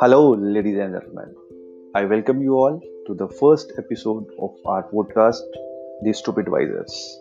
Hello, 0.00 0.34
ladies 0.34 0.76
and 0.76 0.92
gentlemen. 0.92 1.34
I 1.94 2.04
welcome 2.04 2.42
you 2.42 2.54
all 2.54 2.78
to 3.06 3.14
the 3.14 3.28
first 3.28 3.72
episode 3.78 4.26
of 4.38 4.50
our 4.66 4.82
podcast, 4.90 5.40
The 6.02 6.12
Stupid 6.12 6.48
Visors. 6.50 7.18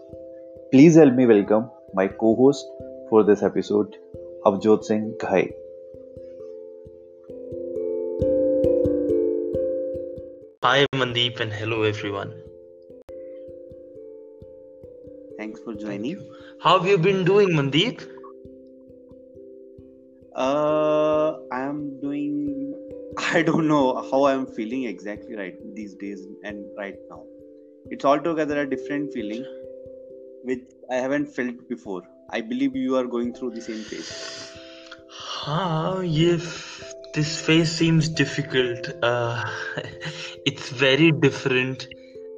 Please 0.73 0.95
help 0.95 1.13
me 1.13 1.25
welcome 1.25 1.69
my 1.93 2.07
co 2.09 2.35
host 2.35 2.65
for 3.09 3.23
this 3.23 3.43
episode, 3.43 3.95
Avjot 4.45 4.83
Singh 4.83 5.15
Ghai. 5.21 5.51
Hi, 10.63 10.85
Mandeep, 10.95 11.39
and 11.39 11.53
hello, 11.53 11.83
everyone. 11.83 12.33
Thanks 15.37 15.61
for 15.61 15.73
joining. 15.75 16.29
How 16.61 16.79
have 16.79 16.87
you 16.89 16.97
been 16.97 17.23
doing, 17.23 17.51
Mandeep? 17.51 18.05
Uh, 20.35 21.14
I 21.52 21.60
am 21.62 22.00
doing. 22.00 22.74
I 23.34 23.42
don't 23.42 23.68
know 23.68 23.84
how 24.10 24.22
I 24.24 24.32
am 24.34 24.46
feeling 24.46 24.84
exactly 24.84 25.36
right 25.36 25.56
these 25.74 25.94
days 25.94 26.26
and 26.44 26.64
right 26.76 26.96
now. 27.10 27.22
It's 27.90 28.04
altogether 28.04 28.60
a 28.62 28.68
different 28.68 29.12
feeling, 29.12 29.44
which 30.44 30.64
I 30.90 30.96
haven't 30.96 31.26
felt 31.26 31.68
before. 31.68 32.02
I 32.30 32.40
believe 32.40 32.76
you 32.76 32.96
are 32.96 33.04
going 33.04 33.34
through 33.34 33.50
the 33.50 33.60
same 33.60 33.82
phase. 33.84 34.10
Ah, 35.46 36.00
yeah, 36.00 36.36
this 37.14 37.40
phase 37.40 37.72
seems 37.72 38.08
difficult. 38.08 38.90
Uh, 39.02 39.44
it's 40.46 40.68
very 40.70 41.12
different 41.12 41.86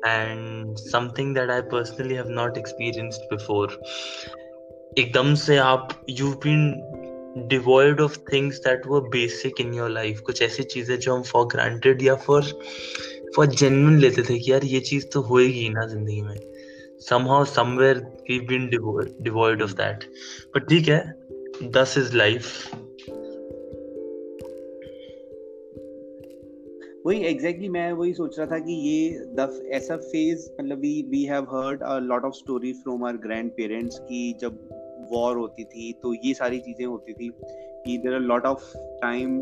and 0.04 0.78
something 0.78 1.34
that 1.34 1.50
I 1.50 1.60
personally 1.60 2.14
have 2.16 2.28
not 2.28 2.56
experienced 2.56 3.22
before. 3.30 3.68
एकदम 4.98 5.34
से 5.42 5.56
आप 5.56 5.92
you've 6.08 6.40
been 6.40 6.64
devoid 7.45 7.99
of 7.99 8.15
things 8.29 8.59
that 8.61 8.85
were 8.85 9.01
basic 9.09 9.59
in 9.59 9.73
your 9.73 9.89
life 9.89 10.19
कुछ 10.19 10.41
ऐसी 10.41 10.63
चीज़ें 10.63 10.97
जो 10.99 11.15
हम 11.15 11.23
for 11.23 11.43
granted 11.53 12.01
या 12.03 12.15
for 12.25 12.41
for 13.35 13.45
genuine 13.61 13.99
लेते 14.01 14.23
थे 14.29 14.39
कि 14.39 14.51
यार 14.51 14.65
ये 14.65 14.79
चीज़ 14.79 15.05
तो 15.13 15.21
होएगी 15.21 15.59
ही 15.59 15.69
ना 15.69 15.85
ज़िंदगी 15.87 16.21
में 16.21 16.35
somehow 16.99 17.43
somewhere 17.45 18.01
we've 18.27 18.47
been 18.47 18.69
devoid, 18.69 19.13
devoid 19.21 19.61
of 19.61 19.75
that 19.75 20.05
but 20.53 20.67
ठीक 20.69 20.87
है 20.87 21.01
thus 21.71 21.97
is 21.97 22.13
life 22.13 22.51
वही 27.05 27.19
एग्जैक्टली 27.19 27.33
exactly 27.33 27.69
मैं 27.69 27.91
वही 27.91 28.13
सोच 28.13 28.39
रहा 28.39 28.47
था 28.47 28.57
कि 28.59 28.73
ये 28.73 29.09
दफ 29.35 29.61
ऐसा 29.71 29.97
फ़ेज़ 29.97 30.49
मतलब 30.59 30.79
we 30.79 31.01
we 31.11 31.23
have 31.25 31.43
heard 31.43 31.83
a 31.83 31.97
lot 31.99 32.23
of 32.23 32.33
story 32.33 32.73
from 32.73 33.03
our 33.03 33.17
grandparents 33.51 33.99
की 33.99 34.33
जब 34.41 34.57
वॉर 35.11 35.37
होती 35.37 35.63
थी 35.63 35.93
तो 35.93 36.13
ये 36.13 36.33
सारी 36.33 36.59
चीज़ें 36.59 36.85
होती 36.85 37.13
थी 37.13 37.29
कि 37.85 37.97
there 37.97 38.13
are 38.13 38.19
lot 38.19 38.45
of 38.45 38.77
time 38.77 39.39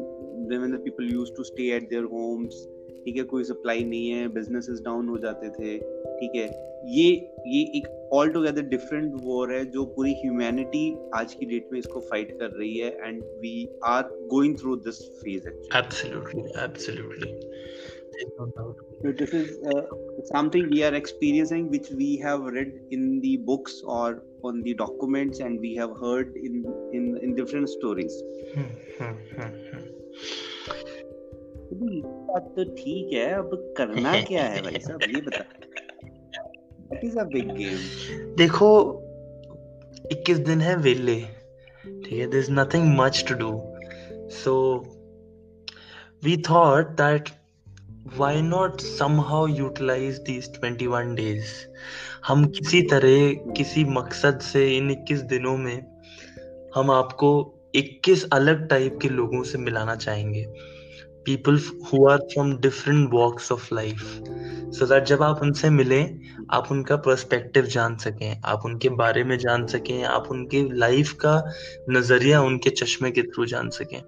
people 0.77 1.13
use 1.13 1.31
to 1.37 1.43
stay 1.43 1.75
at 1.75 1.89
their 1.89 2.03
homes 2.03 2.67
ठीक 3.05 3.17
है, 3.17 3.23
कोई 3.23 3.43
सप्लाई 3.43 3.83
नहीं 3.83 4.09
है 4.09 4.27
बिजनेसेस 4.27 4.79
डाउन 4.79 5.07
हो 5.07 5.17
जाते 5.17 5.49
थे, 5.49 5.77
ठीक 6.19 6.31
है। 6.35 6.45
ये 6.87 7.09
ये 7.47 7.61
एक 7.77 8.09
ऑल 8.13 8.29
टुगेदर 8.29 8.61
डिफरेंट 8.61 9.13
वॉर 9.15 9.53
है 9.53 9.65
जो 9.65 9.85
पूरी 9.85 10.13
ह्यूमैनिटी 10.13 10.97
आज 11.15 11.33
की 11.33 11.45
डेट 11.45 11.69
में 11.71 11.79
इसको 11.79 11.99
फाइट 11.99 12.31
कर 12.39 12.49
रही 12.49 12.77
है 12.77 12.89
and 13.03 13.23
we 13.23 13.79
are 13.83 14.03
going 14.03 14.57
through 14.57 14.75
this 14.75 15.01
phase 15.21 15.47
absolutely 15.77 16.43
There's 16.53 17.94
no 18.39 18.45
doubt. 18.57 18.77
So 19.01 19.11
this 19.11 19.33
is 19.33 19.57
uh, 19.73 19.81
something 20.25 20.69
we 20.69 20.83
are 20.83 20.93
experiencing, 20.93 21.69
which 21.69 21.89
we 21.91 22.17
have 22.17 22.41
read 22.41 22.73
in 22.91 23.19
the 23.21 23.37
books 23.37 23.81
or 23.83 24.23
on 24.43 24.61
the 24.61 24.73
documents, 24.73 25.39
and 25.39 25.59
we 25.59 25.75
have 25.75 25.97
heard 25.99 26.35
in 26.35 26.65
in 26.93 27.17
in 27.21 27.35
different 27.35 27.69
stories. 27.69 28.21
Hmm, 28.53 28.71
hmm, 28.97 29.15
hmm, 29.35 29.53
hmm. 29.69 29.85
तो 31.69 32.01
बात 32.27 32.43
तो 32.55 32.63
ठीक 32.75 33.13
है 33.13 33.31
अब 33.33 33.49
करना 33.77 34.11
क्या 34.27 34.43
है 34.43 34.61
भाई 34.61 34.79
साहब 34.79 35.01
ये 35.15 35.21
बता 35.21 35.43
big 37.31 37.47
game? 37.57 37.81
देखो 38.37 38.69
21 40.13 40.39
दिन 40.45 40.61
है 40.61 40.75
वेले 40.87 41.15
ठीक 41.85 42.13
है 42.13 42.27
there's 42.31 42.51
nothing 42.59 42.85
much 42.99 43.23
to 43.29 43.37
do 43.41 43.49
so 44.41 44.53
we 46.27 46.35
thought 46.49 46.95
that 47.01 47.31
why 48.05 48.41
not 48.41 48.81
somehow 48.81 49.45
utilize 49.47 50.19
these 50.29 50.47
21 50.47 51.15
days? 51.15 51.45
हम 52.27 52.45
किसी 52.45 52.81
तरह, 52.81 53.33
किसी 53.53 53.83
मकसद 53.83 54.39
से 54.39 54.77
इन 54.77 54.91
21 54.91 55.21
दिनों 55.21 55.57
में 55.57 55.85
हम 56.75 56.91
आपको 56.91 57.53
21 57.75 58.29
अलग 58.33 58.67
टाइप 58.67 58.99
के 59.01 59.09
लोगों 59.09 59.43
से 59.43 59.57
मिलाना 59.57 59.95
चाहेंगे। 59.95 60.45
People 61.25 61.57
who 61.57 62.07
are 62.07 62.17
from 62.17 62.57
different 62.57 63.09
walks 63.13 63.51
of 63.51 63.75
life 63.75 64.23
so 64.73 64.85
that 64.85 65.03
जब 65.03 65.23
आप 65.23 65.39
उनसे 65.41 65.69
मिलें, 65.69 66.19
आप 66.51 66.67
उनका 66.71 66.95
पर्सपेक्टिव 66.95 67.65
जान 67.65 67.95
सकें, 67.95 68.41
आप 68.45 68.61
उनके 68.65 68.89
बारे 68.89 69.23
में 69.23 69.37
जान 69.37 69.67
सकें, 69.67 70.03
आप 70.03 70.27
उनके 70.31 70.73
लाइफ 70.73 71.13
का 71.13 71.51
नज़रिया 71.89 72.41
उनके 72.41 72.69
चश्मे 72.69 73.11
के 73.11 73.21
थ्रू 73.21 73.45
जान 73.45 73.69
सकें। 73.69 74.01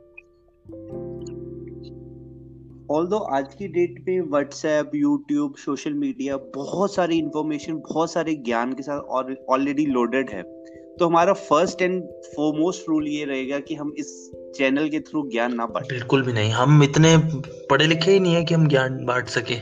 ऑल्दो 2.91 3.17
आज 3.17 3.53
की 3.53 3.67
डेट 3.67 3.95
में 4.07 4.21
व्हाट्सएप 4.21 4.91
यूट्यूब 4.95 5.55
सोशल 5.55 5.93
मीडिया 5.93 6.37
बहुत 6.37 6.93
सारी 6.93 7.17
इंफॉर्मेशन 7.17 7.75
बहुत 7.75 8.11
सारे 8.11 8.35
ज्ञान 8.35 8.73
के 8.73 8.83
साथ 8.83 8.99
और 8.99 9.45
ऑलरेडी 9.49 9.85
लोडेड 9.85 10.29
है। 10.29 10.43
तो 10.99 11.05
हमारा 11.05 11.33
फ़र्स्ट 11.33 11.81
एंड 11.81 12.03
फोरमोस्ट 12.35 12.89
रूल 12.89 13.07
ये 13.07 13.25
रहेगा 13.25 13.59
कि 13.59 13.75
हम 13.75 13.93
इस 13.97 14.31
चैनल 14.57 14.89
के 14.89 14.99
थ्रू 14.99 15.29
ज्ञान 15.29 15.55
ना 15.55 15.65
बांटें। 15.65 15.97
बिल्कुल 15.97 16.23
भी 16.23 16.33
नहीं। 16.33 16.51
हम 16.51 16.83
इतने 16.83 17.17
पढ़े 17.69 17.87
लिखे 17.87 18.11
ही 18.11 18.19
नहीं 18.19 18.35
है 18.35 18.43
कि 18.43 18.53
हम 18.53 18.67
ज्ञान 18.67 19.05
बांट 19.05 19.27
सके। 19.27 19.59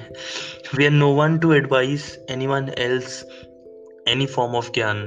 We 0.78 0.86
are 0.86 0.92
no 0.92 1.12
one 1.14 1.38
to 1.40 1.54
advise 1.54 2.26
anyone 2.48 2.72
else 2.78 3.24
any 4.08 4.26
form 4.26 4.56
of 4.56 4.72
ज्ञान। 4.72 4.98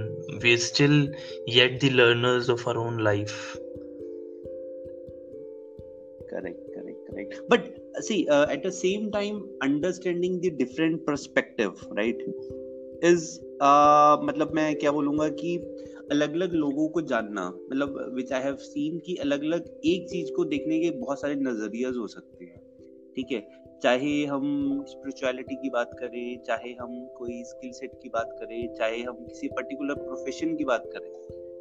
We 0.42 0.52
are 0.52 0.58
still 0.58 1.14
yet 1.48 1.80
the 1.80 1.92
learners 1.92 2.50
of 2.50 2.68
our 2.68 2.78
own 2.78 3.02
life 3.04 3.54
correct 6.30 6.60
correct 6.60 7.10
correct 7.10 7.52
but 7.52 7.62
uh, 7.62 7.77
see 8.00 8.26
uh, 8.28 8.46
at 8.46 8.62
the 8.62 8.72
same 8.72 9.10
time 9.10 9.42
understanding 9.62 10.40
the 10.40 10.50
different 10.50 11.06
perspective 11.06 11.72
right 11.90 12.22
is 13.02 13.40
uh, 13.62 14.16
मतलब 14.22 14.52
मैं 14.54 14.74
क्या 14.74 14.92
बोलूँगा 14.92 15.28
कि 15.28 15.56
अलग 16.10 16.34
अलग 16.34 16.52
लोगों 16.52 16.88
को 16.88 17.00
जानना 17.00 17.48
मतलब 17.72 18.12
विच 18.14 18.32
आई 18.32 18.42
हैव 18.42 18.56
सीन 18.56 18.98
कि 18.98 19.16
अलग 19.16 19.42
अलग 19.42 19.80
एक 19.84 20.08
चीज़ 20.10 20.32
को 20.32 20.44
देखने 20.44 20.80
के 20.80 20.90
बहुत 20.90 21.20
सारे 21.20 21.34
नजरियाज 21.34 21.96
हो 21.96 22.06
सकते 22.06 22.44
हैं 22.44 22.60
ठीक 23.16 23.26
है? 23.32 23.48
चाहे 23.82 24.24
हम 24.24 24.44
स्पिरिचुअलिटी 24.88 25.54
की 25.54 25.70
बात 25.70 25.90
करें 25.98 26.42
चाहे 26.46 26.72
हम 26.72 27.06
कोई 27.18 27.42
स्किल 27.44 27.72
सेट 27.72 27.90
की 28.02 28.08
बात 28.08 28.36
करें 28.38 28.74
चाहे 28.74 29.02
हम 29.02 29.14
किसी 29.14 29.48
पर्टिकुलर 29.48 29.94
प्रोफेशन 29.94 30.56
की 30.56 30.64
बात 30.64 30.90
करें 30.92 31.12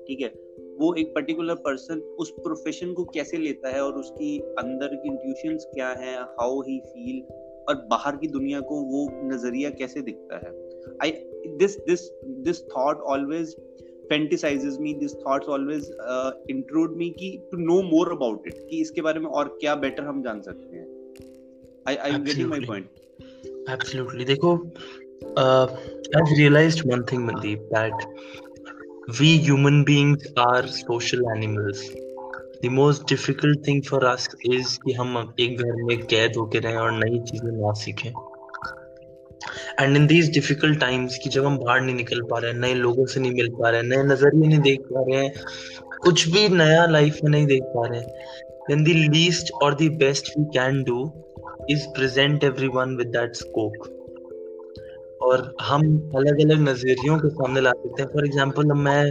ठीक 0.08 0.22
है? 0.22 0.58
वो 0.80 0.94
एक 0.94 1.16
पर्टिकुलर 1.16 1.56
पर्सन 1.56 2.00
उस 2.00 2.32
प्रोफेशन 2.32 2.94
को 2.94 3.04
कैसे 3.04 3.38
लेता 3.38 3.70
है 3.70 3.82
और 3.84 3.94
उसकी 3.94 4.40
अंदर 4.40 4.96
की 4.96 5.10
इंट्यूशन 5.10 5.58
क्या 5.74 5.90
है 5.90 6.16
हाउ 6.24 6.62
ही 6.62 6.80
फील 6.80 7.22
और 7.70 7.76
बाहर 7.76 8.16
की 8.16 8.28
दुनिया 8.28 8.60
को 8.60 8.76
वो 8.82 9.10
नज़रिया 9.24 9.70
कैसे 9.70 10.02
दिखता 10.02 10.36
है? 10.36 10.52
I 11.04 11.12
this 11.58 11.78
this 11.78 12.10
this 12.26 12.62
thought 12.66 13.00
always 13.00 13.56
fantasizes 14.10 14.78
me 14.80 14.94
this 14.94 15.16
thought 15.16 15.44
always 15.46 15.92
include 16.50 16.98
me 16.98 17.10
की 17.10 17.32
to 17.52 17.58
know 17.58 17.82
more 17.82 18.12
about 18.12 18.48
it 18.48 18.68
कि 18.70 18.82
इसके 18.82 19.02
बारे 19.02 19.20
में 19.20 19.28
और 19.28 19.58
क्या 19.62 19.76
बेटर 19.76 20.04
हम 20.04 20.22
जान 20.24 20.42
सकते 20.42 20.76
हैं। 20.76 20.88
I 21.88 21.96
I 21.96 22.12
getting 22.12 22.50
my 22.50 22.60
point 22.60 22.90
absolutely 23.70 24.26
देखो 24.26 24.56
I 24.58 25.76
have 26.16 26.38
realized 26.38 26.94
one 26.94 27.04
thing 27.04 27.26
Mandeep 27.26 27.60
that 27.60 27.94
we 29.16 29.38
human 29.38 29.86
beings 29.86 30.28
are 30.36 30.68
social 30.68 31.30
animals. 31.30 31.82
The 32.62 32.70
most 32.70 33.08
difficult 33.08 33.64
thing 33.64 33.82
for 33.82 34.06
us 34.06 34.28
is 34.44 34.78
कि 34.86 34.94
हम 34.94 35.36
एक 35.40 35.58
घर 35.58 35.84
में 35.84 35.98
कैद 36.14 36.36
होके 36.38 36.60
रहें 36.60 36.78
और 36.78 36.92
नई 36.92 37.20
चीज़ें 37.30 37.52
ना 37.52 37.72
सीखें. 37.82 38.12
And 39.80 39.98
in 39.98 40.08
these 40.08 40.32
difficult 40.34 40.80
times 40.80 41.18
कि 41.24 41.30
जब 41.30 41.46
हम 41.46 41.58
बाहर 41.58 41.82
नहीं 41.82 41.96
निकल 41.96 42.22
पा 42.32 42.40
रहे 42.40 42.52
हैं 42.52 42.60
नए 42.60 42.74
लोगों 42.74 43.06
से 43.06 43.20
नहीं 43.20 43.32
मिल 43.34 43.50
पा 43.60 43.70
रहे 43.70 43.82
हैं 43.82 43.88
नए 43.88 44.04
नज़रिए 44.14 44.48
नहीं 44.48 44.60
देख 44.60 44.82
पा 44.94 45.04
रहे 45.10 45.24
हैं 45.24 45.34
कुछ 46.04 46.28
भी 46.30 46.48
नया 46.50 46.86
लाइफ 46.86 47.20
में 47.24 47.32
नहीं 47.32 47.46
देख 47.48 47.64
पा 47.76 47.88
रहे 47.88 48.00
हैं 48.00 48.08
then 48.70 48.84
the 48.84 48.96
least 49.12 49.52
or 49.62 49.76
the 49.82 49.90
best 50.04 50.34
we 50.38 50.46
can 50.56 50.84
do 50.90 50.98
is 51.76 51.86
present 52.00 52.44
everyone 52.44 52.98
with 53.02 53.14
that 53.14 53.40
scope 53.44 53.88
और 55.28 55.44
हम 55.62 55.84
अलग 56.16 56.42
अलग 56.46 56.68
नजरियों 56.70 57.18
के 57.20 57.30
सामने 57.30 57.62
ला 57.62 57.72
सकते 57.84 58.02
हैं 58.04 58.10
फॉर 58.14 58.26
एग्ज़ाम्पल 58.26 58.74
मैं 58.88 59.02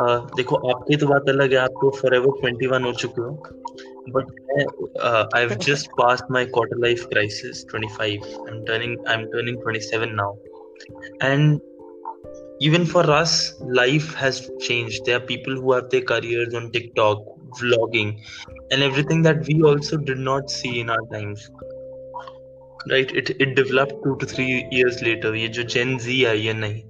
अ, 0.00 0.04
देखो 0.36 0.56
आपकी 0.70 0.96
तो 0.96 1.06
बात 1.06 1.28
अलग 1.28 1.52
है 1.52 1.58
आप 1.58 1.78
तो 1.82 1.90
फॉर 2.00 2.14
एवर 2.14 2.40
ट्वेंटी 2.40 2.66
वन 2.74 2.84
हो 2.84 2.92
चुके 3.04 3.22
हो 3.22 3.30
बट 4.16 4.28
मैं 4.50 4.64
I 5.36 5.42
have 5.42 5.54
just 5.66 5.90
pass 6.00 6.22
my 6.30 6.44
quarter 6.56 6.78
life 6.84 7.06
crisis 7.12 7.64
25 7.74 8.00
I 8.02 8.12
am 8.12 8.62
turning 8.68 8.96
I 9.08 9.14
am 9.14 9.24
turning 9.32 9.58
27 9.66 10.14
now 10.20 10.36
and 11.22 11.58
even 12.66 12.84
for 12.90 13.02
us 13.16 13.32
life 13.78 14.06
has 14.20 14.38
changed 14.66 15.04
there 15.08 15.16
are 15.18 15.24
people 15.26 15.58
who 15.58 15.72
have 15.74 15.84
their 15.90 16.04
careers 16.06 16.54
on 16.60 16.64
tiktok 16.76 17.20
vlogging 17.58 18.08
and 18.70 18.86
everything 18.86 19.20
that 19.26 19.44
we 19.50 19.54
also 19.70 19.98
did 20.08 20.22
not 20.28 20.50
see 20.54 20.72
in 20.80 20.90
our 20.94 21.04
times 21.12 21.44
right 22.90 23.10
it 23.20 23.30
it 23.44 23.54
developed 23.54 23.96
2 24.04 24.16
to 24.20 24.26
3 24.26 24.44
years 24.78 25.00
later 25.06 25.34
ये 25.34 25.48
जो 25.58 25.62
gen 25.74 25.96
z 26.04 26.24
आई 26.32 26.44
है 26.46 26.52
नहीं 26.58 26.82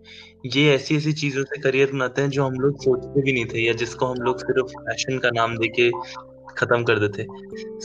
ये 0.54 0.74
ऐसी 0.74 0.96
ऐसी 0.96 1.12
चीज़ों 1.20 1.44
से 1.44 1.60
career 1.60 1.92
बनाते 1.92 2.22
हैं 2.22 2.30
जो 2.30 2.44
हम 2.44 2.54
लोग 2.64 2.82
सोचते 2.82 3.22
भी 3.22 3.32
नहीं 3.32 3.46
थे 3.52 3.66
या 3.66 3.72
जिसको 3.82 4.06
हम 4.06 4.22
लोग 4.24 4.40
सिर्फ़ 4.40 4.74
फ़ैशन 4.88 5.18
का 5.24 5.30
नाम 5.38 5.56
देके 5.58 5.90
खत्म 6.58 6.82
कर 6.90 6.98
देते 7.06 7.26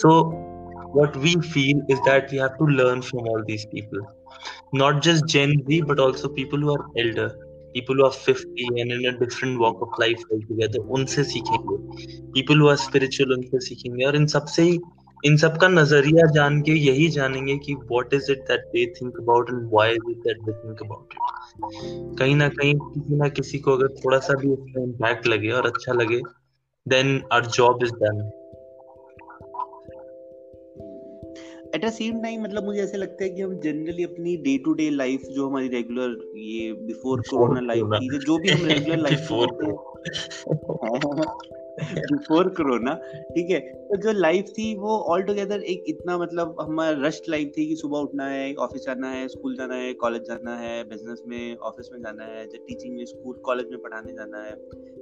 सो 0.02 0.12
what 0.96 1.16
we 1.22 1.32
feel 1.54 1.80
is 1.94 2.02
that 2.08 2.34
we 2.34 2.40
have 2.40 2.58
to 2.58 2.66
learn 2.80 3.00
from 3.06 3.30
all 3.30 3.46
these 3.46 3.66
people 3.70 4.04
not 4.82 5.00
just 5.08 5.26
gen 5.36 5.56
z 5.70 5.80
but 5.92 6.02
also 6.04 6.30
people 6.36 6.66
who 6.66 6.76
are 6.76 6.84
elder 7.04 7.30
people 7.76 8.02
who 8.02 8.06
are 8.08 8.18
50 8.26 8.68
and 8.84 8.96
in 8.98 9.08
a 9.12 9.14
different 9.22 9.64
walk 9.64 9.82
of 9.86 9.96
life 10.04 10.28
altogether 10.36 10.84
उनसे 10.98 11.24
सीखेंगे 11.32 11.78
people 12.38 12.62
who 12.64 12.70
are 12.74 12.78
spiritual 12.84 13.34
उनसे 13.38 13.64
सीखेंगे 13.70 14.06
और 14.06 14.16
इन 14.16 14.28
सबसे 14.36 14.68
ही 14.70 14.78
इन 15.24 15.38
सब 15.38 15.58
का 15.58 15.68
नज़रिया 15.68 16.26
जान 16.32 16.62
के 16.62 16.72
यही 16.72 17.08
जानेंगे 17.10 17.58
कि 17.58 17.74
what 17.74 18.14
is 18.14 18.32
it 18.32 18.40
that 18.48 18.66
they 18.68 18.86
think 19.02 19.20
about 19.20 19.50
and 19.50 19.62
why 19.74 19.92
is 19.92 20.10
it 20.12 20.18
that 20.18 20.42
they 20.42 20.54
think 20.54 20.82
about 20.84 21.14
it 21.14 22.18
कहीं 22.20 22.36
ना 22.36 22.48
कहीं 22.50 22.74
किसी 22.76 23.16
ना 23.16 23.30
किसी 23.30 23.60
को 23.60 23.72
अगर 23.72 23.88
थोड़ा 23.96 24.20
सा 24.20 24.34
भी 24.34 24.48
उसका 24.48 24.82
इम्पैक्ट 24.84 25.28
लगे 25.28 25.52
और 25.52 25.68
अच्छा 25.68 25.94
लगे 25.94 26.22
then 26.86 27.22
our 27.32 27.46
job 27.50 27.84
is 27.84 27.94
done 27.94 28.22
at 31.76 31.86
a 31.86 31.90
same 31.90 32.22
time 32.22 32.44
मतलब 32.44 32.66
मुझे 32.66 32.82
ऐसे 32.82 32.98
लगता 32.98 33.24
है 33.24 33.30
कि 33.30 33.42
हम 33.42 33.60
जनरली 33.60 34.04
अपनी 34.04 34.36
डे 34.38 34.58
टू 34.58 34.74
डे 34.74 34.90
लाइफ 34.90 35.22
जो 35.32 35.48
हमारी 35.50 35.68
रेगुलर 35.68 36.38
ये 36.40 36.72
बिफोर 36.84 37.22
कोरोना 37.30 37.62
लाइफ 37.62 37.96
थी 37.96 38.20
जो 38.26 38.38
भी 38.38 38.50
हम 38.50 38.66
रेगुलर 38.66 38.98
लाइफ 38.98 39.20
बिफोर 39.20 39.48
कोरोना 41.80 42.94
ठीक 43.28 43.50
है? 43.50 43.60
तो 43.60 43.98
जो 43.98 44.12
लाइफ 44.12 44.46
थी, 44.46 44.76
वो 44.76 44.98
ऑल 44.98 45.22
टुगेदर 45.22 45.62
एक 45.64 45.84
इतना 45.88 46.18
मतलब 46.18 46.56
हमारा 46.62 47.08
रस्ट 47.08 47.30
लाइफ 47.30 47.52
थी 47.58 47.66
कि 47.68 47.76
सुबह 47.76 47.98
उठना 47.98 48.28
है 48.28 48.54
ऑफ़िस 48.56 48.86
जाना 48.86 49.12
है 49.12 49.28
स्कूल 49.28 49.56
जाना 49.56 49.76
है 49.76 49.94
कॉलेज 49.94 50.22
जाना 50.22 50.56
है 50.58 50.84
बिज़नेस 50.84 51.24
में 51.28 51.56
ऑफ़िस 51.58 51.90
में 51.94 52.02
जाना 52.02 52.24
है 52.24 52.46
टीचिंग 52.48 52.96
में 52.98 53.06
स्कूल 53.06 53.36
कॉलेज 53.36 53.70
में 53.72 53.82
पढ़ाने 53.82 54.14
जाना 54.14 54.44
है, 54.44 54.56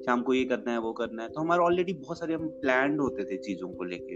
शाम 0.05 0.21
को 0.21 0.33
ये 0.33 0.43
करना 0.45 0.71
है, 0.71 0.77
वो 0.77 0.93
करना 0.93 1.23
है 1.23 1.29
तो 1.29 1.41
हमारा 1.41 1.63
ऑलरेडी 1.63 1.93
बहुत 1.93 2.19
सारे 2.19 2.33
हम 2.33 2.47
प्लान 2.61 2.99
होते 2.99 3.23
थे 3.23 3.37
चीज़ों 3.37 3.69
को 3.69 3.83
लेके, 3.83 4.15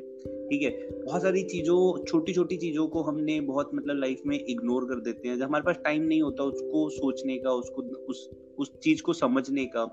ठीक 0.50 0.62
है? 0.62 0.70
बहुत 1.04 1.22
सारी 1.22 1.44
चीज़ों 1.44 2.06
छोटी 2.06 2.34
छोटी 2.34 2.58
चीज़ों 2.58 2.88
को 2.88 3.04
हमने 3.04 3.40
बहुत 3.42 3.72
मतलब 3.76 4.00
लाइफ 4.00 4.22
में 4.26 4.40
इग्नोर 4.40 4.86
कर 4.86 5.00
देते 5.00 5.28
हैं। 5.28 5.38
जब 5.38 5.44
हमारे 5.44 5.64
पास 5.64 5.76
टाइम 5.84 6.02
नहीं 6.02 6.22
होता 6.22 6.44
उसको 6.44 6.90
सोचने 6.90 7.38
का, 7.38 7.52
उसको 7.52 7.82
उस 7.82 8.30
उस 8.58 8.72
चीज़ 8.84 9.02
को 9.02 9.14
समझने 9.14 9.66
का 9.66 9.86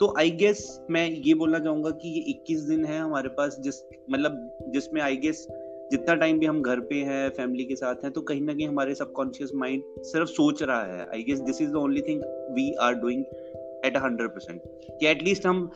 तो 0.00 0.14
आई 0.18 0.30
गेस 0.30 0.80
मैं 0.90 1.10
ये 1.10 1.34
बोलना 1.34 1.58
चाहूँगा 1.58 1.90
कि 1.90 2.08
ये 2.08 2.32
21 2.32 2.68
दिन 2.68 2.84
है 2.84 2.98
हमारे 3.00 3.28
पास, 3.28 3.56
जिस 3.60 3.82
मतलब 4.10 4.56
जिसमें 4.68 5.00
आई 5.02 5.16
गेस 5.16 5.46
जितना 5.92 6.14
टाइम 6.14 6.38
भी 6.38 6.46
हम 6.46 6.62
घर 6.62 6.80
पे 6.80 6.94
हैं 6.94 7.28
फैमिली 7.30 7.64
के 7.64 7.76
साथ 7.76 7.94
हैं 7.94 8.12
तो 8.12 8.20
कहीं 8.20 8.42
ना 8.42 8.54
कहीं 8.54 8.68
हमारे 8.68 8.94
सबकॉन्शियस 8.94 9.50
माइंड 9.54 9.82
सिर्फ़ 10.02 10.28
सोच 10.28 10.62
रहा 10.62 10.82
है। 10.82 11.06
I 11.06 11.22
guess 11.22 11.40
this 11.40 11.62
is 11.62 11.70
the 11.70 11.76
only 11.76 12.00
thing 12.00 12.22
we 12.54 12.72
are 12.72 12.94
doing 12.94 13.24
at 13.86 13.96
hundred 13.96 14.30
percent 14.30 14.62
कि 15.00 15.06
एटलीस्ट 15.06 15.46
हम 15.46 15.70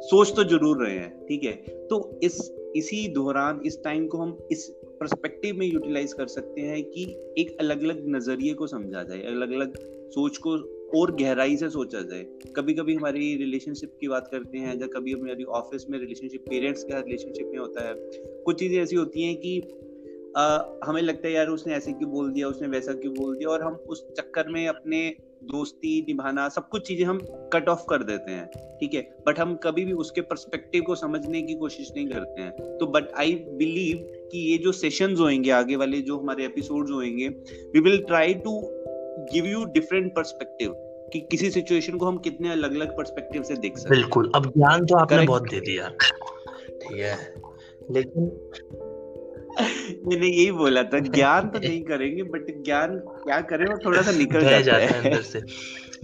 सोच 0.00 0.34
तो 0.36 0.44
ज़रूर 0.44 0.86
रहे 0.86 0.96
हैं, 0.98 1.26
ठीक 1.26 1.44
है? 1.44 1.52
तो 1.86 2.20
इस, 2.22 2.52
इसी 2.76 3.08
दौरान, 3.08 3.60
इस 3.66 3.82
टाइम 3.84 4.06
को 4.06 4.18
हम 4.18 4.48
इस 4.52 4.68
परस्पेक्टिव 5.00 5.56
में 5.56 5.66
यूटिलाइज 5.66 6.12
कर 6.12 6.26
सकते 6.26 6.60
हैं 6.60 6.82
कि 6.84 7.04
एक 7.38 7.56
अलग 7.60 7.82
अलग 7.82 8.08
नज़रिए 8.08 8.54
को 8.54 8.66
समझा 8.66 9.02
जाए 9.02 9.22
अलग 9.22 9.52
अलग 9.52 9.76
सोच 10.10 10.36
को 10.36 10.56
और 10.94 11.16
गहराई 11.16 11.56
से 11.56 11.68
सोचा 11.70 12.00
जाए। 12.00 12.26
कभी 12.56 12.74
कभी 12.74 12.94
हमारी 12.94 13.36
रिलेशनशिप 13.36 13.96
की 14.00 14.08
बात 14.08 14.28
करते 14.32 14.58
हैं 14.58 14.80
या 14.80 14.86
कभी 14.86 15.12
हमारी 15.12 15.44
ऑफ़िस 15.44 15.86
में 15.90 15.98
रिलेशनशिप 15.98 16.44
पेरेंट्स 16.50 16.84
का 16.84 16.98
रिलेशनशिप 16.98 17.50
में 17.52 17.58
होता 17.58 17.88
है। 17.88 17.94
कुछ 18.44 18.58
चीज़ें 18.58 18.82
ऐसी 18.82 18.96
होती 18.96 19.22
हैं 19.22 19.36
कि 19.36 19.62
आ, 20.36 20.58
हमें 20.84 21.02
लगता 21.02 21.28
है 21.28 21.34
यार 21.34 21.46
उसने 21.46 21.74
ऐसे 21.74 21.92
क्यों 21.92 22.10
बोल 22.10 22.32
दिया 22.32 22.48
उसने 22.48 22.68
वैसा 22.68 22.92
क्यों 22.92 23.14
बोल 23.14 23.36
दिया? 23.36 23.48
और 23.48 23.62
हम 23.62 23.74
उस 23.74 24.06
चक्कर 24.12 24.48
में 24.48 24.68
अपने 24.68 25.16
दोस्ती 25.44 26.00
निभाना 26.08 26.48
सब 26.48 26.68
कुछ 26.68 26.86
चीज़ें 26.88 27.04
हम 27.06 27.18
कट 27.52 27.68
ऑफ़ 27.68 27.84
कर 27.90 28.02
देते 28.02 28.30
हैं 28.30 28.46
ठीक 28.80 28.94
है? 28.94 29.00
बट 29.26 29.38
हम 29.38 29.54
कभी 29.56 29.84
भी 29.84 29.92
उसके 29.92 30.20
परस्पेक्टिव 30.20 30.82
को 30.82 30.94
समझने 30.94 31.42
की 31.42 31.54
कोशिश 31.54 31.92
नहीं 31.96 32.08
करते 32.08 32.42
हैं। 32.42 32.78
तो 32.78 32.86
बट 32.86 33.04
आई 33.16 33.34
बिलीव 33.34 33.96
कि 34.32 34.52
ये 34.52 34.58
जो 34.58 34.72
सेशंस 34.72 35.20
होंगे 35.20 35.50
आगे 35.50 35.76
वाले 35.76 36.00
जो 36.00 36.18
हमारे 36.18 36.44
एपिसोड्स 36.44 36.90
होंगे 36.90 37.28
we 37.74 37.80
will 37.80 37.98
try 37.98 38.34
to 38.34 38.77
give 39.32 39.46
you 39.46 39.64
different 39.64 40.12
perspective 40.12 40.74
कि 41.12 41.20
किसी 41.20 41.50
सिचुएशन 41.50 41.98
को 41.98 42.06
हम 42.06 42.18
कितने 42.18 42.52
अलग 42.52 42.74
अलग 42.74 42.96
परस्पेक्टिव 42.96 43.42
से 43.42 43.54
देख 43.54 43.78
सकते 43.78 43.90
बिल्कुल। 43.90 44.30
अब 44.34 44.46
ज्ञान 44.46 44.86
तो 44.86 44.96
आपने 44.96 45.26
बहुत 45.26 45.50
दे 45.50 45.60
दिया। 45.60 45.88
ठीक 45.88 46.98
है। 46.98 47.34
लेकिन 47.90 48.22
मैंने 50.06 50.26
यही 50.26 50.50
बोला 50.52 50.82
था 50.82 50.98
ज्ञान 50.98 51.48
तो 51.48 51.58
नहीं 51.58 51.82
करेंगे 51.82 52.22
बट 52.22 52.64
ज्ञान 52.64 52.98
क्या 52.98 53.40
करें 53.40 53.66
वो 53.66 53.78
थोड़ा 53.84 54.02
सा 54.02 54.10
निकल 54.10 54.40
जाता, 54.40 54.60
जाता 54.60 54.78
है 54.78 55.04
अंदर 55.04 55.22
से। 55.22 55.40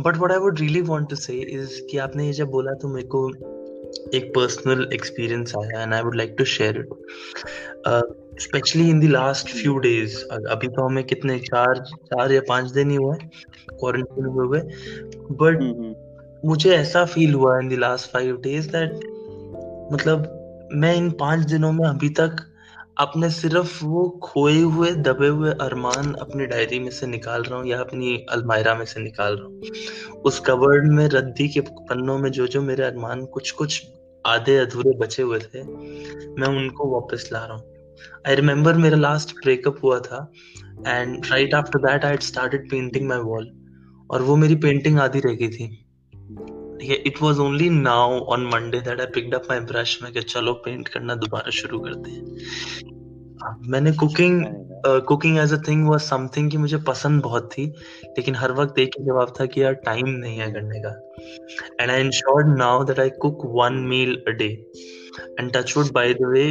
But 0.00 0.16
what 0.16 0.32
I 0.32 0.38
would 0.38 0.60
really 0.60 0.82
want 0.82 1.10
to 1.10 1.16
say 1.16 1.32
is 1.32 1.80
कि 1.90 1.98
आपने 1.98 2.26
ये 2.26 2.32
जब 2.32 2.48
बोला 2.48 2.72
तो 2.72 2.88
मेरे 2.88 3.06
को 3.06 3.28
एक 4.14 4.32
पर्सनल 4.36 4.88
एक्सपीरियंस 4.94 5.52
आया 5.56 5.82
and 5.82 5.94
I 5.94 6.02
would 6.02 6.16
like 6.16 6.34
to 6.38 6.44
share 6.44 6.78
it 6.78 6.88
specially 7.86 8.88
in 8.90 9.00
the 9.00 9.10
last 9.10 9.48
few 9.48 9.76
days 9.78 10.16
अभी 10.50 10.68
तो 10.68 10.84
हमें 10.84 11.04
कितने 11.04 11.38
चार 11.40 11.84
चार 11.84 12.32
या 12.32 12.40
पाँच 12.48 12.70
दिन 12.70 12.90
ही 12.90 12.96
हुए 12.96 13.16
क्वारंटाइन 13.70 14.26
हुए 14.26 14.46
हुए 14.46 14.60
बट 14.60 15.60
हम्म, 15.60 15.70
हम्म। 15.74 16.48
मुझे 16.48 16.70
ऐसा 16.70 17.04
फील 17.04 17.34
हुआ 17.34 17.58
in 17.58 17.68
the 17.68 17.78
last 17.78 18.10
five 18.12 18.36
days 18.36 18.68
that 18.70 19.04
मतलब 19.92 20.30
मैं 20.72 20.94
इन 20.96 21.10
पाँच 21.20 21.44
दिनों 21.46 21.72
में 21.72 21.84
अभी 21.88 22.08
तक 22.20 22.36
अपने 22.98 23.30
सिर्फ़ 23.30 23.84
वो 23.84 24.08
खोए 24.22 24.58
हुए 24.58 24.90
दबे 25.02 25.28
हुए 25.28 25.50
अरमान 25.60 26.12
अपनी 26.20 26.46
डायरी 26.46 26.78
में 26.78 26.90
से 26.90 27.06
निकाल 27.06 27.42
रहा 27.42 27.58
हूँ 27.58 27.66
या 27.66 27.78
अपनी 27.80 28.16
अलमायरा 28.30 28.74
में 28.74 28.84
से 28.84 29.00
निकाल 29.00 29.36
रहा 29.36 29.46
हूँ 29.46 30.22
उस 30.22 30.38
कवर्ड 30.40 30.90
में 30.92 31.06
रद्दी 31.08 31.48
के 31.48 31.60
पन्नों 31.60 32.18
में 32.18 32.30
जो 32.30 32.46
जो 32.46 32.62
मेरे 32.62 32.84
अरमान 32.84 33.24
कुछ 33.34 33.50
कुछ 33.52 33.82
आधे 34.24 34.56
अधूरे 34.58 34.96
बचे 34.98 35.22
हुए 35.22 35.38
थे 35.38 35.62
मैं 35.62 36.48
उनको 36.48 36.88
वापस 36.90 37.28
ला 37.32 37.44
रहा 37.44 37.56
हूँ 37.56 37.73
आई 38.28 38.34
रिमेम्बर 38.34 38.74
मेरा 38.76 38.96
लास्ट 38.96 39.36
ब्रेकअप 39.36 39.78
हुआ 39.84 39.98
था 40.00 40.20
and 40.86 41.26
right 41.26 41.54
after 41.54 41.78
that 41.80 42.04
I 42.04 42.16
started 42.22 42.70
painting 42.70 43.08
my 43.08 43.18
wall 43.18 43.50
और 44.10 44.22
वो 44.22 44.36
मेरी 44.36 44.56
पेंटिंग 44.56 44.98
आधी 45.00 45.20
रह 45.20 45.34
गई 45.34 45.48
थी। 45.48 45.66
It 47.06 47.22
was 47.22 47.40
only 47.40 47.68
now 47.70 48.18
on 48.34 48.46
Monday 48.54 48.80
that 48.80 49.00
I 49.00 49.06
picked 49.14 49.34
up 49.34 49.46
my 49.50 49.60
brush 49.60 49.98
में 50.02 50.10
चलो 50.12 50.52
पेंट 50.64 50.88
करना 50.88 51.14
दोबारा 51.14 51.50
शुरू 51.50 51.78
करते 51.80 52.10
हैं। 52.10 52.22
मैंने 53.70 53.92
cooking 53.92 54.44
cooking 54.86 55.38
as 55.38 55.52
a 55.52 55.56
thing 55.68 55.86
was 55.88 56.00
something 56.00 56.50
कि 56.50 56.56
मुझे 56.56 56.76
पसंद 56.86 57.22
बहुत 57.22 57.48
थी 57.52 57.64
लेकिन 58.06 58.34
हर 58.34 58.52
वक्त 58.52 58.78
एक 58.78 58.90
ही 58.98 59.04
जवाब 59.04 59.32
था 59.40 59.46
कि 59.46 59.62
यार 59.62 59.74
टाइम 59.84 60.08
नहीं 60.08 60.38
है 60.38 60.50
करने 60.52 60.80
का। 60.80 60.90
And 61.80 61.90
I 61.90 62.00
ensured 62.00 62.56
now 62.58 62.84
that 62.84 63.00
I 63.00 63.10
cook 63.22 63.44
one 63.54 63.78
meal 63.88 64.14
a 64.28 64.30
day 64.30 64.48
and 65.40 65.52
touch 65.52 65.76
wood 65.76 65.92
by 65.92 66.14
the 66.14 66.32
way 66.32 66.44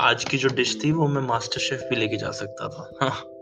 आज 0.00 0.24
की 0.24 0.38
जो 0.38 0.48
डिश 0.48 0.84
थी 0.84 0.92
वो 0.92 1.06
मैं 1.08 1.20
मास्टर 1.22 1.60
शेफ 1.60 1.80
भी 1.90 1.96
लेके 1.96 2.16
जा 2.16 2.30
सकता 2.30 2.68
था। 2.68 2.90
हाँ। 3.02 3.32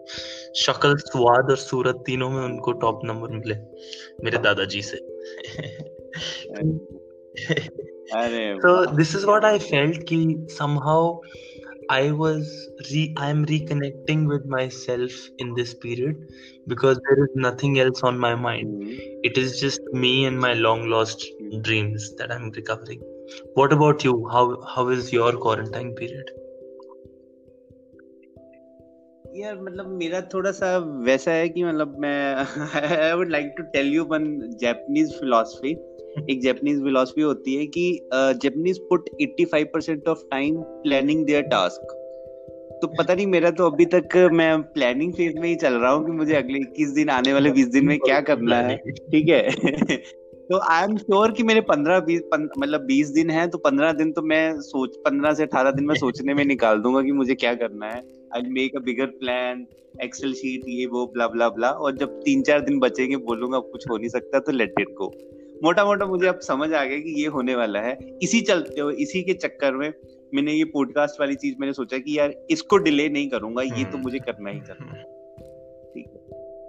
शक्ल 0.57 0.97
स्वाद 0.97 1.51
और 1.51 1.57
सूरत 1.57 2.03
तीनों 2.07 2.29
में 2.31 2.43
उनको 2.43 2.73
टॉप 2.73 3.01
नंबर 3.05 3.29
मिले 3.29 3.55
मेरे 4.25 4.39
दादाजी 4.39 4.83
से। 4.83 4.97
तो 8.57 8.97
this 8.97 9.15
is 9.17 9.27
what 9.27 9.45
I 9.45 9.59
felt 9.59 10.03
कि 10.09 10.47
somehow 10.51 11.21
I 11.91 12.11
was 12.11 12.47
re 12.81 13.15
I 13.19 13.31
am 13.31 13.45
reconnecting 13.45 14.29
with 14.31 14.47
myself 14.69 15.41
in 15.41 15.55
this 15.55 15.75
period 15.75 16.27
because 16.69 16.99
there 16.99 17.25
is 17.25 17.41
nothing 17.47 17.79
else 17.79 18.05
on 18.05 18.19
my 18.19 18.35
mind 18.35 18.99
it 19.25 19.39
is 19.39 19.61
just 19.65 19.91
me 19.95 20.15
and 20.25 20.39
my 20.41 20.55
long 20.55 20.87
lost 20.87 21.29
dreams 21.55 22.09
that 22.13 22.31
I 22.31 22.37
am 22.37 22.51
recovering 22.57 23.03
what 23.59 23.73
about 23.73 24.05
you 24.05 24.27
how 24.27 24.55
how 24.69 24.91
is 24.93 25.15
your 25.15 25.37
quarantine 25.37 25.93
period 25.95 26.44
यार 29.37 29.61
मतलब 29.61 29.87
मेरा 29.89 30.21
थोड़ा 30.21 30.51
सा 30.51 30.77
वैसा 30.79 31.31
है 31.31 31.49
कि 31.49 31.65
मतलब 31.65 31.97
मैं 31.99 32.35
I 32.35 33.13
would 33.13 33.31
like 33.31 33.55
to 33.57 33.63
tell 33.63 33.87
you 33.87 34.05
one 34.05 34.41
Japanese 34.61 35.13
philosophy 35.13 35.71
एक 36.31 36.41
जापानीज 36.43 36.83
फिलॉसफी 36.83 37.21
होती 37.21 37.55
है 37.55 37.67
कि 37.67 38.09
Japanese 38.15 38.79
put 38.79 39.09
85% 39.23 40.09
of 40.09 40.19
time 40.31 40.57
planning 40.57 41.27
their 41.27 41.43
task 41.43 42.01
तो 42.83 42.87
पता 42.87 43.15
नहीं 43.15 43.27
मेरा 43.27 43.51
तो 43.51 43.71
अभी 43.71 43.85
तक 43.85 44.31
मैं 44.33 44.63
प्लानिंग 44.63 45.13
फ़ेज़ 45.13 45.39
में 45.39 45.49
ही 45.49 45.55
चल 45.55 45.75
रहा 45.75 45.91
हूँ 45.91 46.07
कि 46.07 46.13
मुझे 46.13 46.35
अगले 46.35 46.59
21 46.59 46.95
दिन 46.95 47.09
आने 47.09 47.33
वाले 47.33 47.51
20 47.51 47.69
दिन 47.69 47.87
में 47.87 47.99
क्या 47.99 48.21
करना 48.21 48.57
है। 48.57 48.77
ठीक 49.11 49.29
है? 49.29 49.49
तो 50.51 50.59
आई 50.59 50.85
एम 50.85 50.97
श्योर 50.97 51.33
कि 51.33 51.43
मेरे 51.43 51.61
पंद्रह 51.61 52.01
बीस 52.01 52.23
मतलब 52.59 52.81
बीस 52.81 53.09
दिन 53.09 53.31
है 53.31 53.47
तो 53.49 53.59
पंद्रह 53.59 53.93
दिन 53.93 54.13
तो 54.13 54.23
मैं 54.23 54.61
सोच 54.61 54.97
पंद्रह 54.97 55.35
से 55.35 55.43
अठारह 55.43 55.71
दिन 55.71 55.85
में 55.85 55.95
सोचने 55.95 56.35
में 56.35 56.45
निकाल 56.45 56.81
दूँगा 56.81 57.03
कि 57.03 57.13
मुझे 57.13 57.35
क्या 57.35 57.55
करना 57.55 57.87
है। 57.87 58.01
I 58.37 58.41
make 58.49 58.77
a 58.77 58.79
bigger 58.79 59.07
plan 59.07 59.67
Excel 60.03 60.33
sheet 60.33 60.65
ये 60.69 60.87
वो 60.87 61.07
ब्ला 61.07 61.29
ब्ला 61.29 61.49
ब्ला 61.49 61.69
और 61.69 61.97
जब 61.97 62.21
तीन 62.21 62.43
चार 62.43 62.61
दिन 62.61 62.79
बचेंगे 62.79 63.17
बोलूँगा 63.17 63.59
कुछ 63.59 63.89
हो 63.91 63.97
नहीं 63.97 64.09
सकता 64.09 64.39
तो 64.39 64.53
लेट 64.53 64.75
इट 64.81 64.89
गो 64.89 65.13
मोटा 65.65 65.85
मोटा 65.85 66.07
मुझे 66.07 66.27
अब 66.27 66.41
समझ 66.41 66.73
आ 66.73 66.85
गया 66.85 66.99
कि 66.99 67.23
ये 67.23 67.27
होने 67.29 67.55
वाला 67.55 67.81
है। 67.81 67.97
इसी 68.23 68.41
चलते 68.41 68.81
हुए 68.81 68.95
इसी 68.95 69.23
के 69.23 69.33
चक्कर 69.33 69.73
में 69.73 69.93
मैंने 70.35 70.53
ये 70.53 70.65
पॉडकास्ट 70.65 71.21
वाली 71.21 71.35
चीज़ 71.35 71.55
मैंने 71.61 71.73
सोचा 71.73 71.99
कि 71.99 72.19
यार 72.19 72.35
इसको 72.51 72.77
डिले 72.77 73.09
नहीं 73.09 73.29
करूँगा 73.31 73.63
ये 73.63 73.85
तो 73.85 73.99
मुझे 73.99 74.19
करना 74.19 74.51
ही 74.51 74.61
करना 74.61 74.93
है 74.93 74.99
है। 74.99 75.14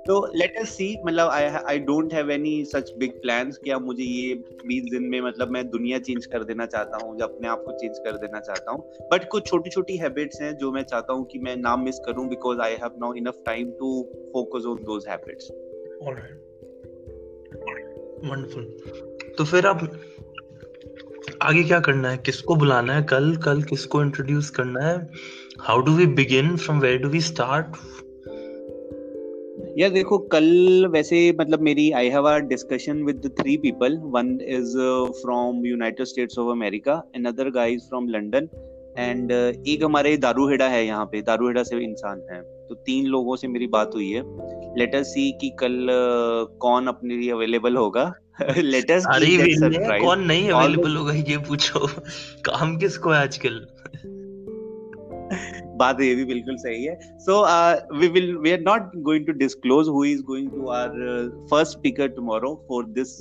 तो 0.07 0.15
लेट 0.35 0.57
अस 0.57 0.69
सी 0.69 0.88
मतलब 1.05 1.29
I 1.29 1.43
I 1.43 1.79
don't 1.79 2.13
have 2.13 2.31
any 2.31 2.65
such 2.65 2.91
big 2.97 3.12
plans 3.21 3.57
कि 3.57 3.69
अब 3.71 3.85
मुझे 3.85 4.03
ये 4.03 4.33
20 4.67 4.89
दिन 4.91 5.03
में 5.03 5.19
मतलब 5.21 5.51
मैं 5.51 5.63
दुनिया 5.69 6.00
चेंज 6.00 6.25
कर 6.25 6.43
देना 6.43 6.65
चाहता 6.65 6.97
हूँ, 7.03 7.15
या 7.19 7.25
अपने 7.25 7.47
आप 7.47 7.63
को 7.65 7.71
चेंज 7.71 7.97
कर 7.97 8.17
देना 8.17 8.39
चाहता 8.39 8.71
हूँ। 8.71 9.07
बट 9.12 9.27
कुछ 9.29 9.47
छोटी 9.47 9.69
छोटी 9.69 9.97
हैबिट्स 9.97 10.41
हैं 10.41 10.55
जो 10.57 10.71
मैं 10.71 10.83
चाहता 10.83 11.13
हूँ 11.13 11.25
कि 11.25 11.39
मैं 11.39 11.55
ना 11.55 11.75
मिस 11.75 12.00
करूँ 12.05 12.27
because 12.29 12.59
I 12.59 12.74
have 12.74 12.91
now 13.01 13.13
enough 13.13 13.41
time 13.45 13.71
to 13.71 13.89
focus 14.33 14.65
on 14.65 14.83
those 14.83 15.07
habits 15.09 15.51
wonderful 18.29 18.63
तो 19.38 19.43
फिर 19.43 19.65
अब 19.65 19.89
आगे 21.41 21.63
क्या 21.63 21.79
करना 21.79 22.09
है? 22.09 22.17
किसको 22.17 22.55
बुलाना 22.55 22.93
है? 22.93 23.03
कल 23.03 23.35
कल 23.35 23.62
किसको 23.63 24.01
इंट्रोड्यूस 24.01 24.50
करना 24.50 24.88
है? 24.88 24.95
How 25.59 25.81
do 25.81 25.91
we 25.91 26.05
begin 26.15 26.55
from 26.57 26.79
where 26.79 26.97
do 26.97 27.09
we 27.09 27.21
start 27.21 27.65
यार 29.77 29.89
देखो 29.89 30.17
कल 30.17 30.88
वैसे 30.91 31.38
मतलब 31.39 31.62
मेरी 31.62 31.91
I 31.91 32.09
have 32.09 32.24
a 32.24 32.38
discussion 32.38 33.03
with 33.03 33.31
three 33.39 33.57
people 33.57 33.97
one 33.97 34.39
is 34.41 34.77
from 35.21 35.65
United 35.65 36.05
States 36.05 36.38
of 36.38 36.51
America 36.51 36.93
another 36.93 37.50
guy 37.50 37.71
is 37.71 37.81
from 37.81 38.07
London 38.09 38.50
and 38.97 39.31
एक 39.67 39.83
हमारे 39.83 40.17
दारूहेड़ा 40.17 40.67
है 40.67 40.85
यहाँ 40.85 41.05
पे 41.05 41.21
दारूहेड़ा 41.21 41.63
से 41.63 41.83
इंसान 41.83 42.21
है। 42.31 42.41
तो 42.41 42.75
तीन 42.75 43.05
लोगों 43.05 43.35
से 43.35 43.47
मेरी 43.47 43.67
बात 43.67 43.91
हुई 43.95 44.12
है। 44.12 44.21
लेट 44.77 44.95
अस 44.95 45.05
सी 45.05 45.31
कि 45.31 45.50
कल 45.50 45.74
uh, 45.74 46.57
कौन 46.57 46.88
अपने 46.88 47.17
लिए 47.17 47.31
अवेलेबल 47.31 47.75
होगा। 47.75 48.13
लेट 48.57 48.91
अस 48.91 49.05
अरे 49.05 50.00
कौन 50.00 50.19
नहीं 50.19 50.50
अवेलेबल 50.50 50.95
होगा 50.95 51.13
ये 51.13 51.38
पूछो। 51.38 51.88
काम 52.45 52.77
किसको 52.77 53.09
है 53.09 53.19
आजकल? 53.19 53.65
बात 55.77 56.01
ये 56.01 56.13
भी 56.15 56.25
बिल्कुल 56.25 56.55
सही 56.58 56.84
है। 56.84 56.96
So 57.20 57.41
we 58.00 58.08
will 58.08 58.36
we 58.38 58.51
are 58.51 58.60
not 58.62 58.96
going 59.08 59.25
to 59.27 59.34
disclose 59.39 59.88
who 59.89 60.03
is 60.05 60.22
going 60.24 60.50
to 60.51 60.67
our 60.77 60.89
first 61.51 61.72
speaker 61.72 62.08
tomorrow 62.15 62.53
for 62.70 62.86
this 63.00 63.17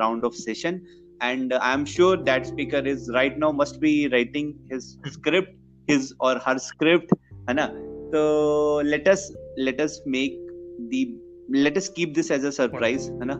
round 0.00 0.24
of 0.24 0.34
session 0.36 0.80
and 1.22 1.52
I 1.52 1.74
am 1.74 1.84
sure 1.94 2.22
that 2.22 2.46
speaker 2.46 2.88
is 2.88 3.10
right 3.12 3.38
now 3.38 3.52
must 3.60 3.80
be 3.80 3.92
writing 4.12 4.52
his 4.72 5.12
script 5.12 5.90
his 5.90 6.12
और 6.20 6.40
her 6.46 6.58
script 6.64 7.14
है 7.48 7.54
ना? 7.54 7.66
तो 8.12 8.80
let 8.84 9.08
us 9.08 9.32
let 9.58 9.80
us 9.80 10.02
make 10.08 10.36
the 10.90 11.04
let 11.52 11.76
us 11.76 11.88
keep 11.96 12.12
this 12.14 12.30
as 12.30 12.44
a 12.44 12.50
surprise 12.58 13.10
है 13.12 13.24
ना? 13.26 13.34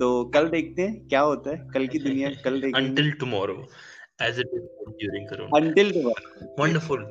तो 0.00 0.08
कल 0.34 0.48
देखते 0.48 0.82
हैं 0.82 1.06
क्या 1.08 1.20
होता 1.20 1.50
है? 1.50 1.68
कल 1.74 1.86
की 1.86 1.98
दुनिया 1.98 2.30
कल 2.44 2.60
देखते 2.60 3.02
हैं 3.02 3.12
tomorrow 3.20 3.54
as 4.22 4.40
it 4.40 4.50
is 4.54 4.66
during 4.90 5.28
करो 5.28 5.44
until 5.56 5.92
tomorrow 5.92 6.54
wonderful 6.60 7.04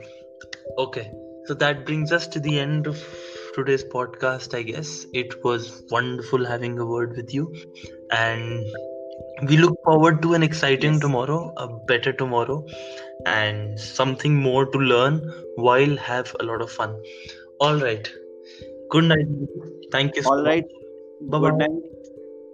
Okay, 0.78 1.12
so 1.46 1.54
that 1.54 1.86
brings 1.86 2.12
us 2.12 2.28
to 2.28 2.40
the 2.40 2.60
end 2.60 2.88
of 2.88 3.02
today's 3.54 3.84
podcast, 3.84 4.54
I 4.58 4.64
guess. 4.64 5.06
It 5.14 5.44
was 5.44 5.84
wonderful 5.90 6.46
having 6.46 6.78
a 6.80 6.86
word 6.86 7.16
with 7.16 7.34
you, 7.34 7.54
and 8.12 8.66
we 9.48 9.58
look 9.58 9.78
forward 9.84 10.22
to 10.24 10.34
an 10.34 10.44
exciting 10.44 10.94
yes. 10.94 11.02
tomorrow, 11.02 11.54
a 11.58 11.68
better 11.68 12.12
tomorrow, 12.12 12.66
and 13.26 13.80
something 13.80 14.36
more 14.36 14.66
to 14.66 14.78
learn 14.78 15.22
while 15.56 15.96
have 15.98 16.36
a 16.40 16.44
lot 16.44 16.62
of 16.62 16.72
fun. 16.72 17.02
All 17.60 17.80
right. 17.80 18.12
Good 18.90 19.06
night. 19.06 19.28
Thank 19.92 20.16
you. 20.16 20.24
So 20.24 20.32
All 20.32 20.44
right. 20.44 20.66
Bye 21.22 21.40
Good 21.40 21.58
night. 21.58 21.72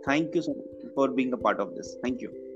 Thank 0.06 0.36
you 0.36 0.42
so 0.42 0.54
much 0.54 0.94
for 0.96 1.10
being 1.10 1.34
a 1.34 1.38
part 1.38 1.60
of 1.60 1.76
this. 1.76 1.96
Thank 2.02 2.22
you. 2.22 2.51